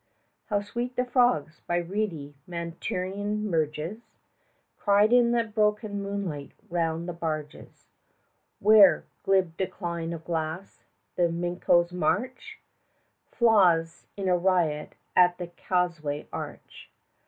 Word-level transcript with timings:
14 0.47 0.47
How 0.47 0.65
sweet 0.67 0.95
the 0.95 1.05
frogs 1.05 1.61
by 1.67 1.77
reedy 1.77 2.33
Mantuan 2.47 3.45
marges 3.47 3.99
Cried 4.79 5.13
in 5.13 5.29
the 5.31 5.43
broken 5.43 6.01
moonlight 6.01 6.53
round 6.71 7.07
the 7.07 7.13
barges, 7.13 7.89
Where, 8.59 9.05
glib 9.21 9.55
decline 9.57 10.11
of 10.11 10.25
glass, 10.25 10.85
the 11.17 11.27
Mincio's 11.29 11.93
march 11.93 12.57
Flaws 13.31 14.07
in 14.17 14.27
a 14.27 14.35
riot 14.35 14.95
at 15.15 15.37
the 15.37 15.51
Causeway 15.69 16.27
arch! 16.33 16.89